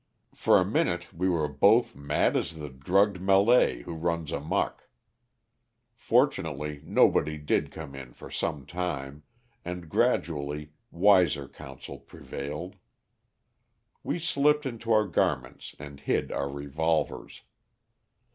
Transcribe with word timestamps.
For 0.33 0.57
a 0.57 0.65
minute 0.65 1.13
we 1.13 1.29
were 1.29 1.47
both 1.47 1.93
mad 1.95 2.35
as 2.35 2.55
the 2.55 2.69
drugged 2.71 3.21
Malay 3.21 3.83
who 3.83 3.93
runs 3.93 4.31
amuck. 4.31 4.87
Fortunately 5.93 6.81
nobody 6.83 7.37
did 7.37 7.71
come 7.71 7.93
in 7.93 8.11
for 8.13 8.31
some 8.31 8.65
time, 8.65 9.21
and 9.63 9.89
gradually 9.89 10.71
wiser 10.89 11.47
counsels 11.47 12.01
prevailed. 12.07 12.77
We 14.01 14.17
slipped 14.17 14.65
into 14.65 14.91
our 14.91 15.05
garments 15.05 15.75
and 15.77 15.99
hid 15.99 16.31
our 16.31 16.49
revolvers. 16.49 17.43